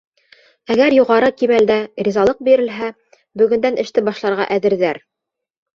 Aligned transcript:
Әгәр 0.75 0.95
юғары 0.95 1.29
кимәлдә 1.41 1.77
ризалыҡ 2.09 2.41
бирелһә, 2.49 2.91
бөгөндән 3.43 3.79
эште 3.87 4.07
башларға 4.11 4.51
әҙерҙәр. 4.59 5.07